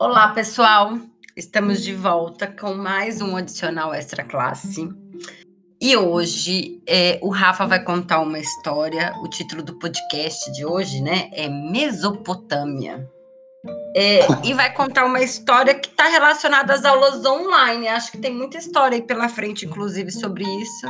[0.00, 0.98] Olá, pessoal.
[1.36, 4.88] Estamos de volta com mais um adicional extra classe.
[5.78, 9.12] E hoje é, o Rafa vai contar uma história.
[9.22, 13.06] O título do podcast de hoje, né, é Mesopotâmia.
[13.94, 17.86] É, e vai contar uma história que está relacionada às aulas online.
[17.86, 20.86] Acho que tem muita história aí pela frente, inclusive, sobre isso.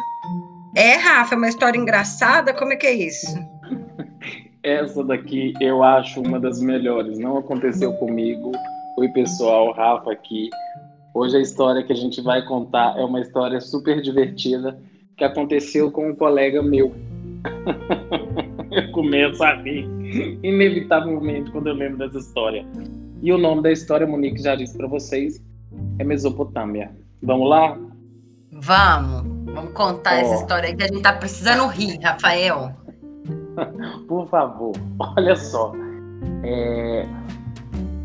[0.76, 2.54] É, Rafa, é uma história engraçada?
[2.54, 3.26] Como é que é isso?
[4.62, 7.18] Essa daqui eu acho uma das melhores.
[7.18, 8.52] Não aconteceu comigo.
[9.00, 10.50] Oi, pessoal, Rafa aqui.
[11.14, 14.78] Hoje a história que a gente vai contar é uma história super divertida
[15.16, 16.94] que aconteceu com um colega meu.
[18.70, 19.88] eu começo a rir,
[20.42, 22.62] inevitavelmente, quando eu lembro dessa história.
[23.22, 25.42] E o nome da história, Monique já disse para vocês,
[25.98, 26.90] é Mesopotâmia.
[27.22, 27.78] Vamos lá?
[28.52, 29.22] Vamos,
[29.54, 30.26] vamos contar oh.
[30.26, 32.76] essa história aí que a gente tá precisando rir, Rafael.
[34.06, 34.72] Por favor,
[35.16, 35.72] olha só.
[36.44, 37.06] É,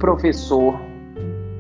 [0.06, 0.80] professor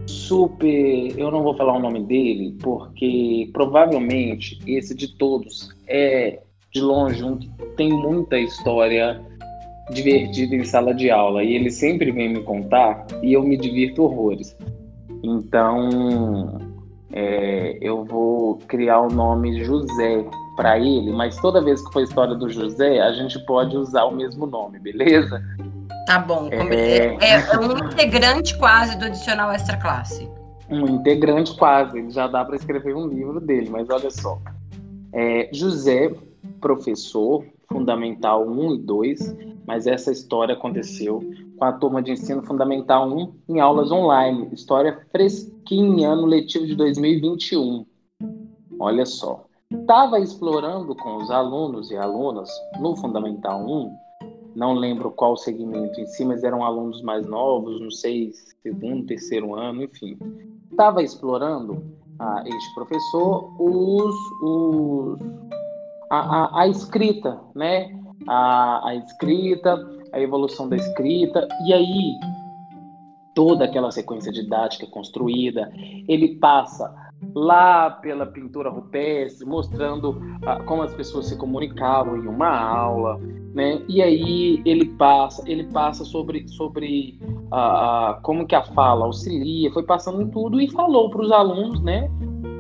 [0.05, 1.17] super.
[1.17, 7.23] Eu não vou falar o nome dele, porque provavelmente esse de todos é de longe
[7.23, 9.19] um que tem muita história
[9.89, 11.43] divertida em sala de aula.
[11.43, 14.55] E ele sempre vem me contar e eu me divirto horrores.
[15.23, 16.59] Então,
[17.11, 20.23] é, eu vou criar o nome José
[20.55, 24.03] para ele, mas toda vez que for a história do José, a gente pode usar
[24.03, 25.41] o mesmo nome, beleza?
[26.05, 26.49] Tá bom.
[26.51, 27.15] É...
[27.15, 30.29] é, é um integrante quase do adicional extra classe.
[30.69, 31.97] Um integrante quase.
[31.97, 34.39] Ele já dá para escrever um livro dele, mas olha só.
[35.11, 36.13] É, José,
[36.59, 41.23] professor, fundamental 1 e 2, mas essa história aconteceu
[41.57, 44.49] com a turma de ensino fundamental 1 em aulas online.
[44.51, 47.85] História fresquinha, ano letivo de 2021.
[48.79, 49.45] Olha só.
[49.71, 54.04] Estava explorando com os alunos e alunas no Fundamental 1
[54.55, 58.31] não lembro qual segmento em si, mas eram alunos mais novos, não sei,
[58.63, 60.17] segundo, terceiro ano, enfim.
[60.71, 61.83] Estava explorando
[62.19, 65.19] ah, este professor os, os
[66.09, 67.93] a, a, a, escrita, né?
[68.27, 69.77] A, a escrita,
[70.13, 72.13] a evolução da escrita, e aí
[73.33, 75.69] toda aquela sequência didática construída,
[76.07, 76.95] ele passa
[77.33, 83.19] lá pela pintura rupestre, mostrando ah, como as pessoas se comunicavam em uma aula,
[83.55, 83.81] né?
[83.87, 87.17] E aí ele passa, ele passa sobre, sobre
[87.49, 91.81] ah, como que a fala auxilia, foi passando em tudo e falou para os alunos,
[91.81, 92.11] né?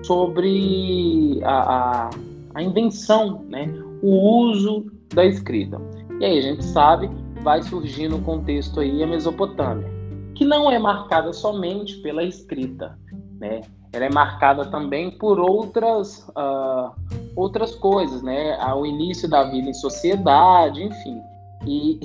[0.03, 2.09] Sobre a, a,
[2.53, 3.67] a invenção, né?
[4.01, 5.81] O uso da escrita.
[6.21, 7.09] E aí a gente sabe,
[7.43, 9.91] vai surgir no contexto aí a Mesopotâmia,
[10.33, 12.97] que não é marcada somente pela escrita,
[13.37, 13.61] né?
[13.95, 16.91] Ela é marcada também por outras, uh,
[17.33, 18.57] outras coisas, né?
[18.75, 21.21] O início da vida em sociedade, enfim.
[21.65, 21.99] E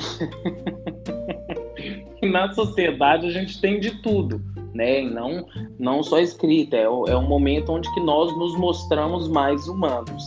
[2.30, 4.40] na sociedade a gente tem de tudo,
[4.72, 5.02] né?
[5.02, 5.44] E não,
[5.80, 10.22] não só escrita, é, é um momento onde que nós nos mostramos mais humanos.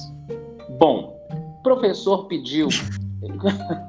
[0.78, 2.68] Bom, o professor pediu.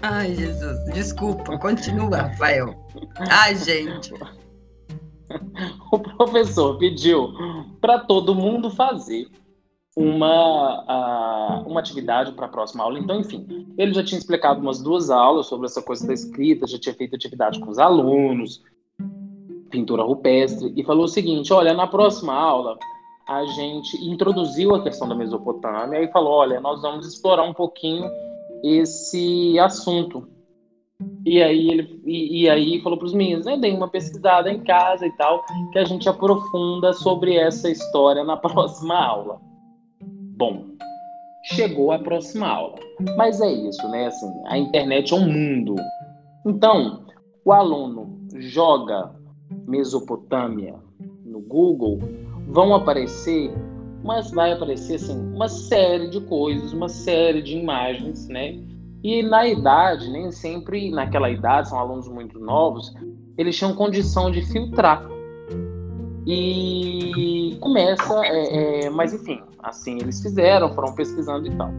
[0.00, 2.76] Ai, Jesus, desculpa, continua, Rafael.
[3.28, 4.14] Ai, gente.
[5.92, 7.34] o professor pediu
[7.80, 9.28] para todo mundo fazer
[9.94, 12.98] uma, uma atividade para a próxima aula.
[12.98, 16.78] Então, enfim, ele já tinha explicado umas duas aulas sobre essa coisa da escrita, já
[16.78, 18.62] tinha feito atividade com os alunos,
[19.70, 22.78] pintura rupestre, e falou o seguinte: olha, na próxima aula
[23.28, 28.10] a gente introduziu a questão da Mesopotâmia e falou: olha, nós vamos explorar um pouquinho
[28.64, 30.26] esse assunto
[31.24, 34.60] e aí ele e, e aí falou para os meninos, né, dei uma pesquisada em
[34.60, 39.40] casa e tal, que a gente aprofunda sobre essa história na próxima aula.
[40.36, 40.64] Bom,
[41.44, 42.78] chegou a próxima aula.
[43.16, 44.06] Mas é isso, né?
[44.06, 45.76] Assim, a internet é um mundo.
[46.44, 47.04] Então,
[47.44, 49.14] o aluno joga
[49.66, 50.74] Mesopotâmia
[51.24, 51.98] no Google,
[52.48, 53.52] vão aparecer,
[54.02, 58.58] mas vai aparecer assim uma série de coisas, uma série de imagens, né?
[59.02, 62.94] E na idade, nem sempre naquela idade, são alunos muito novos,
[63.36, 65.04] eles tinham condição de filtrar.
[66.24, 71.70] E começa, é, é, mas enfim, assim eles fizeram, foram pesquisando e tal.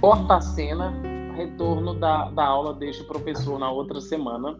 [0.00, 0.94] Corta a cena,
[1.34, 4.58] retorno da, da aula deste professor na outra semana.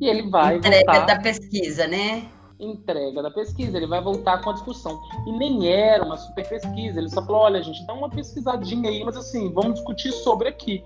[0.00, 0.56] E ele vai.
[0.56, 1.06] Entrega voltar...
[1.06, 2.24] da pesquisa, né?
[2.64, 5.00] Entrega da pesquisa, ele vai voltar com a discussão.
[5.26, 9.04] E nem era uma super pesquisa, ele só falou: olha, gente, dá uma pesquisadinha aí,
[9.04, 10.84] mas assim, vamos discutir sobre aqui.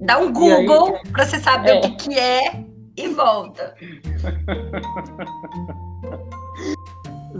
[0.00, 1.78] Dá um Google para você saber é.
[1.78, 2.64] o que, que é
[2.96, 3.74] e volta.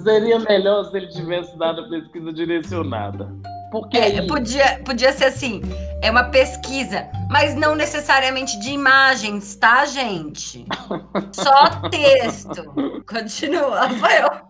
[0.03, 3.35] Seria melhor se ele tivesse dado a pesquisa direcionada.
[3.81, 4.27] Porque É, aí...
[4.27, 5.63] podia, podia ser assim,
[6.03, 10.65] é uma pesquisa, mas não necessariamente de imagens, tá, gente?
[11.33, 13.03] Só texto.
[13.07, 14.47] Continua, Rafael.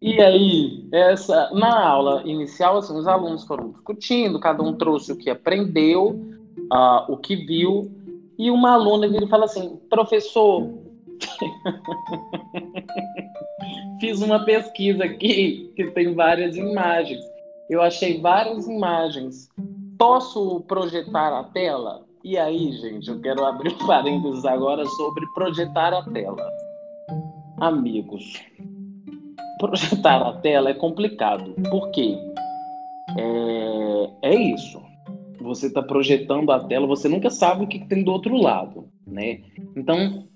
[0.00, 5.16] E aí, essa, na aula inicial, assim, os alunos foram discutindo, cada um trouxe o
[5.16, 6.20] que aprendeu,
[6.72, 7.90] ah, o que viu,
[8.38, 10.68] e uma aluna vira e fala assim, professor,
[14.00, 17.20] fiz uma pesquisa aqui que tem várias imagens.
[17.68, 19.48] Eu achei várias imagens.
[19.98, 22.06] Posso projetar a tela?
[22.24, 26.50] E aí, gente, eu quero abrir um parênteses agora sobre projetar a tela.
[27.60, 28.40] Amigos,
[29.58, 31.54] projetar a tela é complicado.
[31.70, 32.16] Por quê?
[33.16, 34.80] É, é isso.
[35.40, 39.40] Você está projetando a tela, você nunca sabe o que, tem do outro lado, né?
[39.76, 40.27] Então,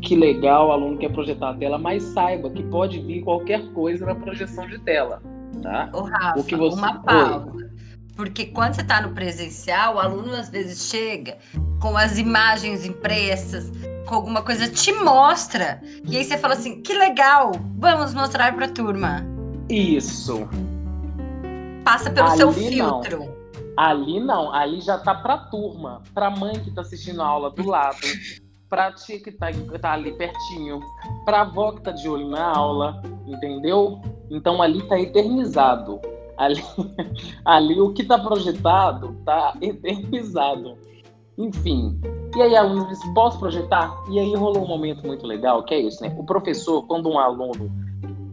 [0.00, 4.04] que legal, o aluno quer projetar a tela, mas saiba que pode vir qualquer coisa
[4.06, 5.22] na projeção de tela,
[5.62, 5.88] tá?
[5.92, 7.64] Ô, Rafa, O que você- uma pausa.
[8.16, 11.36] Porque quando você está no presencial, o aluno às vezes chega
[11.80, 13.72] com as imagens impressas,
[14.06, 15.80] com alguma coisa, te mostra.
[16.06, 19.26] E aí você fala assim: que legal, vamos mostrar para a turma.
[19.68, 20.46] Isso.
[21.84, 22.52] Passa pelo Ali seu não.
[22.54, 23.34] filtro.
[23.76, 27.66] Ali não, ali já tá pra turma, pra mãe que tá assistindo a aula do
[27.66, 27.96] lado,
[28.68, 29.48] pra tia que tá,
[29.80, 30.80] tá ali pertinho,
[31.24, 34.00] pra avó que tá de olho na aula, entendeu?
[34.30, 36.00] Então ali tá eternizado.
[36.36, 36.62] Ali,
[37.44, 40.76] ali o que tá projetado tá eternizado.
[41.36, 42.00] Enfim.
[42.36, 43.92] E aí a disse, posso projetar?
[44.08, 46.14] E aí rolou um momento muito legal, que é isso, né?
[46.18, 47.70] O professor, quando um aluno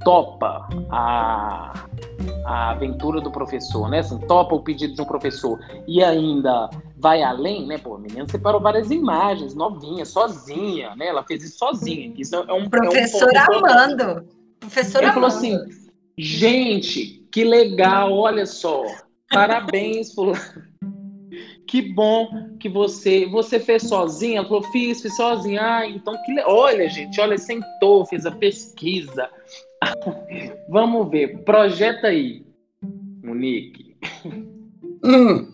[0.04, 1.74] topa a,
[2.45, 4.00] a aventura do professor, né?
[4.00, 6.69] Assim, topa o pedido de um professor e ainda
[7.01, 7.77] vai além, né?
[7.80, 11.07] Pô, a menina separou várias imagens, novinha, sozinha, né?
[11.07, 12.13] Ela fez isso sozinha.
[12.15, 14.27] Isso é um, Professor é um amando.
[14.59, 15.57] Professor Ele falou assim,
[16.18, 18.86] gente, que legal, olha só.
[19.31, 20.39] Parabéns, fulano.
[21.65, 24.39] Que bom que você você fez sozinha.
[24.39, 25.62] Ela falou, fiz, fiz sozinha.
[25.63, 26.44] Ah, então que le...
[26.45, 29.30] olha, gente, olha, sentou, fez a pesquisa.
[30.69, 32.45] Vamos ver, projeta aí,
[33.24, 33.95] Monique.
[35.04, 35.50] Hum,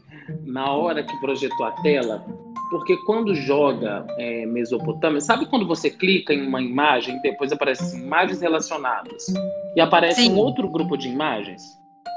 [0.58, 2.26] Na hora que projetou a tela,
[2.72, 8.02] porque quando joga é, Mesopotâmia, sabe quando você clica em uma imagem depois aparece assim,
[8.04, 9.28] imagens relacionadas
[9.76, 10.34] e aparece Sim.
[10.34, 11.62] um outro grupo de imagens?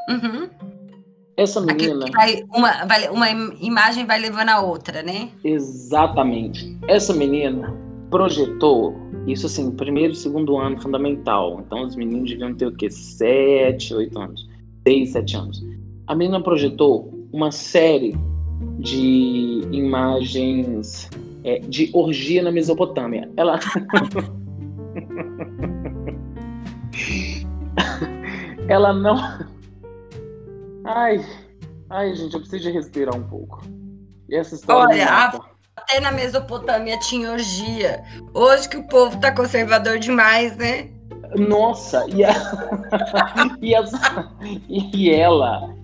[0.09, 0.49] uhum.
[1.37, 5.29] Essa menina, vai, uma, vai- uma im- imagem vai levando a outra, né?
[5.45, 7.77] exatamente, essa menina
[8.11, 8.95] projetou
[9.27, 11.61] isso assim, primeiro e segundo ano fundamental.
[11.61, 12.89] Então os meninos deviam ter o quê?
[12.91, 14.49] Sete, oito anos.
[14.89, 15.63] Seis, sete anos.
[16.07, 18.17] A menina projetou uma série
[18.79, 21.09] de imagens
[21.44, 23.31] é, de orgia na Mesopotâmia.
[23.37, 23.59] Ela.
[28.69, 29.17] Ela não.
[30.85, 31.25] Ai,
[31.88, 33.62] ai, gente, eu preciso de respirar um pouco.
[34.29, 34.94] E essa história.
[34.94, 35.41] Olha, mata.
[35.76, 38.03] Até na Mesopotâmia tinha orgia.
[38.35, 40.88] Hoje que o povo tá conservador demais, né?
[41.37, 42.33] Nossa, e, a...
[43.62, 44.31] e, essa-
[44.69, 45.75] e ela,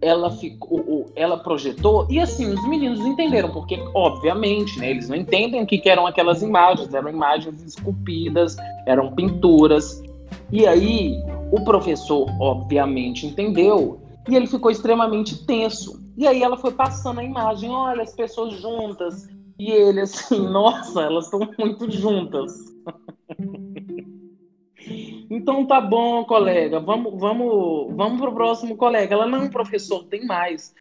[0.00, 5.62] ela ficou, ela projetou e assim os meninos entenderam porque obviamente, né, eles não entendem
[5.62, 8.56] o que, que eram aquelas imagens, eram imagens esculpidas,
[8.86, 10.02] eram pinturas.
[10.52, 11.14] E aí
[11.50, 16.00] o professor obviamente entendeu e ele ficou extremamente tenso.
[16.16, 19.28] E aí ela foi passando a imagem, olha as pessoas juntas
[19.58, 22.52] e ele assim, nossa, elas estão muito juntas.
[25.36, 26.80] Então tá bom, colega.
[26.80, 29.14] Vamos, vamos, vamos pro próximo colega.
[29.14, 30.74] Ela não, professor, tem mais.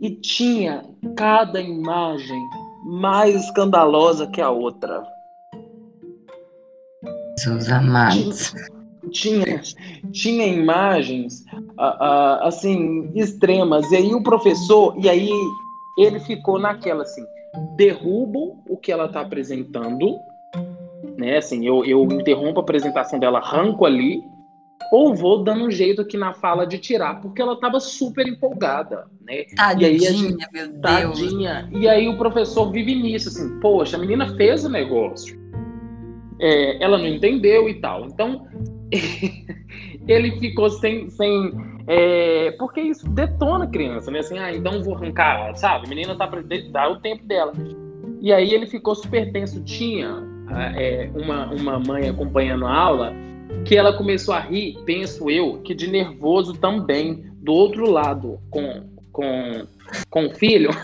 [0.00, 0.82] E tinha
[1.14, 2.40] cada imagem
[2.86, 5.06] mais escandalosa que a outra.
[7.38, 8.54] Jesus amados.
[9.10, 9.60] Tinha,
[10.12, 11.44] tinha imagens
[11.76, 13.90] ah, ah, assim extremas.
[13.92, 15.30] E aí o professor, e aí
[15.98, 17.24] ele ficou naquela assim,
[17.76, 20.18] derrubo o que ela tá apresentando,
[21.16, 21.36] né?
[21.36, 24.22] Assim, eu, eu interrompo a apresentação dela, arranco ali,
[24.90, 29.06] ou vou dando um jeito aqui na fala de tirar, porque ela tava super empolgada,
[29.24, 29.44] né?
[29.56, 30.80] Tadinha, E aí a gente- meu Deus.
[31.20, 31.68] Tadinha.
[31.72, 35.38] E aí o professor vive nisso, assim, poxa, a menina fez o negócio.
[36.40, 38.06] É, ela não entendeu e tal.
[38.06, 38.46] Então,
[40.08, 41.08] ele ficou sem.
[41.10, 41.52] sem
[41.86, 44.20] é, porque isso detona a criança, né?
[44.20, 45.86] Assim, ah, então vou arrancar, sabe?
[45.86, 46.28] A menina tá
[46.70, 47.52] dar o tempo dela.
[48.20, 49.62] E aí ele ficou super tenso.
[49.62, 50.29] Tinha
[50.76, 53.14] é, uma, uma mãe acompanhando a aula
[53.64, 58.84] que ela começou a rir, penso eu, que de nervoso também, do outro lado, com,
[59.12, 59.66] com,
[60.08, 60.70] com o filho.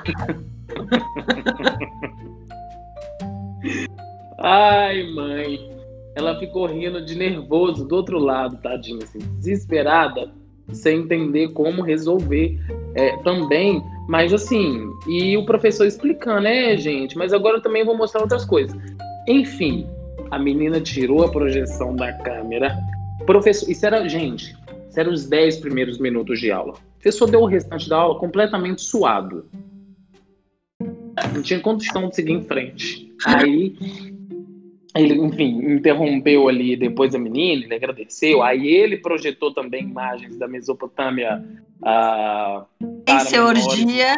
[4.39, 5.59] Ai, mãe.
[6.15, 10.31] Ela ficou rindo de nervoso do outro lado, tadinha, assim, desesperada.
[10.73, 12.59] sem entender como resolver
[12.95, 13.83] é, também.
[14.09, 17.19] Mas assim, e o professor explicando, né, gente?
[17.19, 18.77] Mas agora eu também vou mostrar outras coisas.
[19.29, 19.89] Enfim,
[20.31, 22.77] a menina tirou a projeção da câmera.
[23.25, 24.57] Professor, isso era, gente,
[24.89, 26.73] isso era os 10 primeiros minutos de aula.
[26.73, 29.47] O professor deu o restante da aula completamente suado.
[31.35, 33.13] Não tinha condição de seguir em frente.
[33.25, 33.75] Aí
[34.95, 38.43] ele, enfim, interrompeu ali depois a menina, ele agradeceu.
[38.43, 41.45] Aí ele projetou também imagens da Mesopotâmia
[41.83, 42.65] uh,
[43.07, 44.15] em Georgia.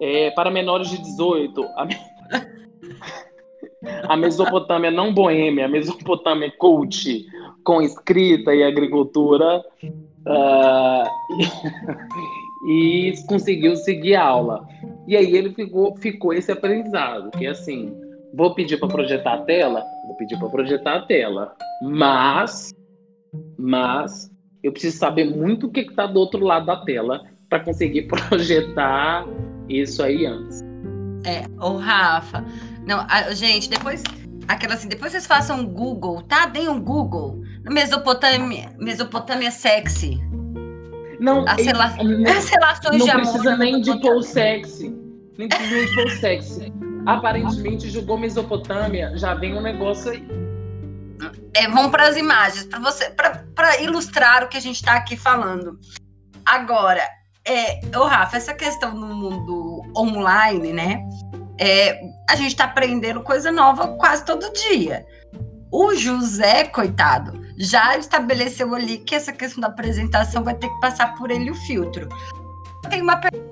[0.00, 1.64] É, para menores de 18.
[1.64, 1.88] A,
[4.04, 7.26] a Mesopotâmia não boêmia, a Mesopotâmia cult,
[7.64, 9.64] com escrita e agricultura.
[10.26, 11.04] Uh,
[12.68, 14.66] e, conseguiu seguir a aula.
[15.06, 17.94] E aí ele ficou, ficou esse aprendizado, que é assim,
[18.34, 19.84] Vou pedir para projetar a tela?
[20.06, 21.56] Vou pedir para projetar a tela.
[21.82, 22.74] Mas,
[23.58, 24.30] mas,
[24.62, 29.26] eu preciso saber muito o que está do outro lado da tela para conseguir projetar
[29.68, 30.62] isso aí antes.
[31.24, 32.44] É, o Rafa.
[32.88, 34.02] Não, a, gente, depois.
[34.48, 36.46] Aquela assim, depois vocês façam um Google, tá?
[36.46, 37.42] Deem um Google.
[37.68, 40.18] Mesopotâmia, Mesopotâmia sexy.
[41.20, 43.24] Não, as, rela não, as relações não de amor.
[43.24, 44.96] Não precisa nem de pôr sexy.
[45.36, 46.72] Nem precisa de pôr sexy
[47.08, 50.28] aparentemente julgou Mesopotâmia, já vem um negócio aí.
[51.54, 55.16] É, vamos para as imagens, para você, para ilustrar o que a gente está aqui
[55.16, 55.78] falando.
[56.44, 57.02] Agora,
[57.46, 61.00] é, ô Rafa, essa questão no mundo online, né?
[61.58, 61.98] É,
[62.28, 65.06] a gente está aprendendo coisa nova quase todo dia.
[65.72, 71.14] O José, coitado, já estabeleceu ali que essa questão da apresentação vai ter que passar
[71.14, 72.08] por ele o filtro.
[72.88, 73.48] Tem uma pergunta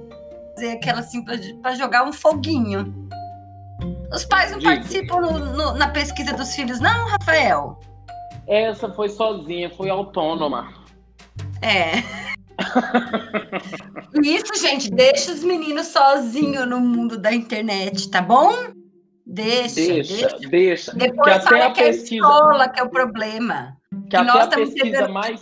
[0.72, 1.22] aquela assim
[1.60, 2.94] para jogar um foguinho.
[4.12, 4.70] Os pais não Diga.
[4.70, 7.78] participam no, no, na pesquisa dos filhos, não, Rafael?
[8.46, 10.72] Essa foi sozinha, foi autônoma.
[11.60, 12.02] É.
[14.22, 18.50] Isso, gente, deixa os meninos sozinhos no mundo da internet, tá bom?
[19.26, 20.16] Deixa, deixa.
[20.16, 20.38] deixa.
[20.48, 20.94] deixa.
[20.94, 22.14] Depois que fala que pesquisa...
[22.14, 23.76] é a escola que é o problema.
[23.90, 25.40] Que, que até nós a pesquisa mais.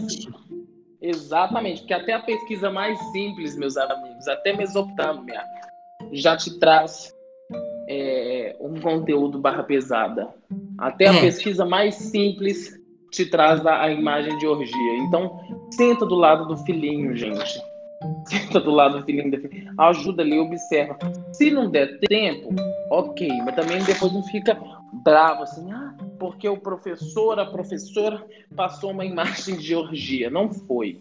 [1.00, 5.42] Exatamente, porque até a pesquisa mais simples, meus amigos, até Mesopotâmia,
[6.12, 7.12] já te traz
[7.88, 10.28] é, um conteúdo barra pesada.
[10.78, 11.20] Até a é.
[11.20, 12.80] pesquisa mais simples
[13.14, 14.96] te traz a, a, imagem de orgia.
[14.98, 15.38] Então,
[15.70, 17.62] senta do lado do filhinho, gente.
[18.28, 19.40] Senta do lado do filhinho.
[19.78, 20.98] Ajuda ali, observa.
[21.32, 22.54] Se não der tempo,
[22.90, 23.28] ok.
[23.44, 24.58] Mas também depois não fica
[25.02, 30.28] bravo assim, ah, porque o professor, a professora passou uma imagem de orgia.
[30.28, 31.00] Não foi.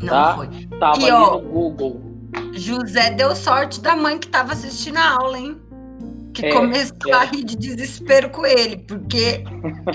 [0.00, 0.36] Não tá?
[0.36, 0.48] foi.
[0.78, 2.00] Tava e, ali ó, no Google.
[2.52, 5.60] José deu sorte da mãe que estava assistindo a aula, hein?
[6.34, 7.12] Que é, começou é.
[7.12, 9.44] a rir de desespero com ele, porque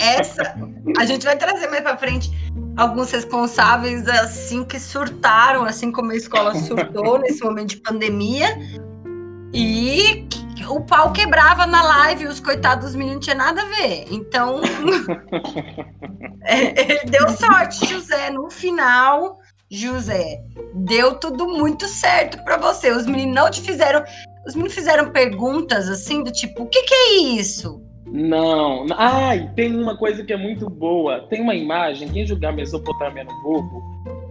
[0.00, 0.54] essa
[0.98, 2.30] a gente vai trazer mais para frente
[2.76, 8.58] alguns responsáveis assim que surtaram, assim como a escola surtou nesse momento de pandemia.
[9.52, 10.26] E
[10.68, 14.06] o pau quebrava na live, os coitados dos meninos não tinha nada a ver.
[14.10, 14.60] Então,
[16.44, 18.30] é, ele deu sorte, José.
[18.30, 20.40] No final, José,
[20.74, 22.92] deu tudo muito certo para você.
[22.92, 24.04] Os meninos não te fizeram
[24.46, 27.82] os meninos fizeram perguntas assim, do tipo, o que, que é isso?
[28.06, 28.86] Não.
[28.96, 31.20] Ai, tem uma coisa que é muito boa.
[31.28, 33.82] Tem uma imagem, quem jogar Mesopotâmia no Google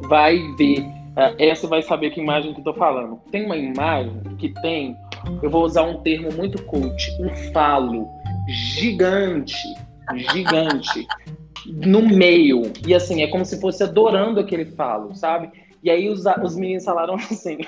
[0.07, 0.81] vai ver.
[0.81, 3.19] Uh, essa vai saber que imagem que eu tô falando.
[3.31, 4.95] Tem uma imagem que tem,
[5.41, 8.07] eu vou usar um termo muito cult, um falo
[8.47, 9.55] gigante,
[10.33, 11.07] gigante,
[11.65, 12.63] no meio.
[12.85, 15.51] E assim, é como se fosse adorando aquele falo, sabe?
[15.81, 17.59] E aí os, os meninos falaram assim.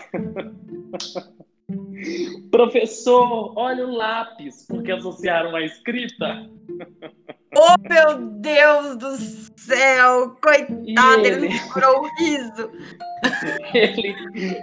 [2.52, 6.50] Professor, olha o lápis, porque associaram a escrita.
[7.56, 9.16] Oh, meu Deus do
[9.58, 10.36] céu!
[10.42, 12.72] Coitado, ele, ele segurou o riso.
[13.74, 14.16] Ele,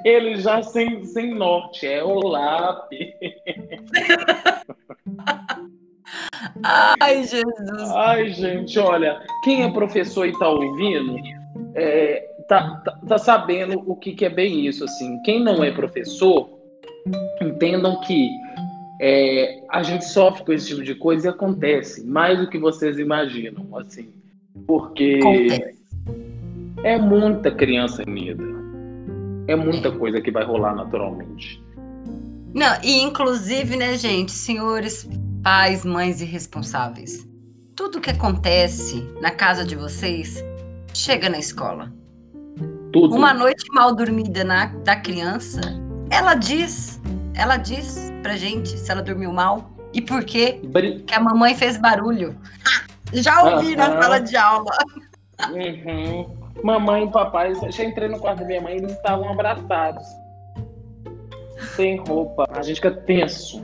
[0.04, 3.14] ele já sem, sem norte, é o lápis.
[6.62, 7.90] Ai, Jesus.
[7.94, 11.16] Ai, gente, olha, quem é professor e tá ouvindo,
[11.74, 15.20] é, tá, tá, tá sabendo o que, que é bem isso, assim.
[15.22, 16.57] Quem não é professor
[17.40, 18.30] entendam que
[19.00, 22.98] é, a gente sofre com esse tipo de coisa e acontece mais do que vocês
[22.98, 24.08] imaginam, assim,
[24.66, 25.78] porque acontece.
[26.82, 28.44] é muita criança unida,
[29.46, 31.62] é muita coisa que vai rolar naturalmente.
[32.54, 35.08] Não, e inclusive, né, gente, senhores
[35.42, 37.28] pais, mães irresponsáveis,
[37.76, 40.42] tudo que acontece na casa de vocês
[40.92, 41.92] chega na escola.
[42.92, 43.14] Tudo.
[43.14, 45.60] Uma noite mal dormida na, da criança
[46.10, 47.00] ela diz,
[47.34, 50.60] ela diz pra gente se ela dormiu mal e por quê?
[51.06, 52.36] Que a mamãe fez barulho.
[53.12, 54.70] Já ouvi na sala de aula.
[55.50, 56.36] Uhum.
[56.62, 60.04] Mamãe e papai, eu já entrei no quarto da minha mãe, eles estavam abraçados.
[61.74, 62.46] Sem roupa.
[62.50, 63.62] A gente fica tenso.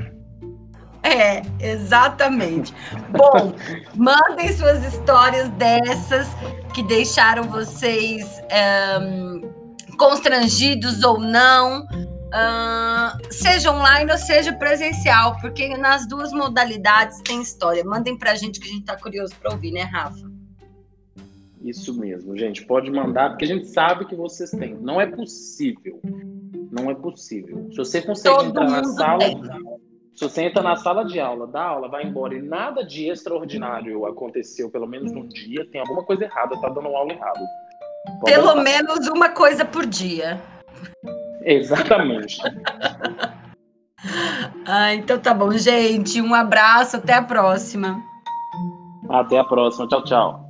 [1.03, 2.73] É, exatamente.
[3.11, 3.53] Bom,
[3.95, 6.27] mandem suas histórias dessas
[6.73, 8.41] que deixaram vocês
[9.01, 9.43] um,
[9.99, 11.87] constrangidos ou não,
[12.35, 17.85] uh, seja online ou seja presencial, porque nas duas modalidades tem história.
[17.85, 20.35] Mandem pra gente que a gente tá curioso para ouvir, né, Rafa?
[21.63, 22.67] Isso mesmo, gente.
[22.67, 24.75] Pode mandar, porque a gente sabe que vocês têm.
[24.75, 26.01] Não é possível.
[26.71, 27.69] Não é possível.
[27.71, 29.19] Se você consegue Todo entrar na sala.
[29.21, 29.41] Tem.
[30.15, 34.07] Se você entra na sala de aula, dá aula, vai embora e nada de extraordinário
[34.07, 37.41] aconteceu, pelo menos num dia, tem alguma coisa errada, tá dando aula errado.
[38.21, 40.41] Pode pelo menos uma coisa por dia.
[41.45, 42.41] Exatamente.
[44.67, 46.21] ah, então tá bom, gente.
[46.21, 48.03] Um abraço, até a próxima.
[49.09, 49.87] Até a próxima.
[49.89, 50.44] Tchau, tchau.